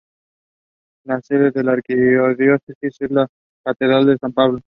La 1.03 1.21
sede 1.21 1.51
de 1.51 1.63
la 1.63 1.73
Arquidiócesis 1.73 3.01
es 3.01 3.11
la 3.11 3.27
Catedral 3.63 4.07
de 4.07 4.17
San 4.17 4.33
Pablo. 4.33 4.57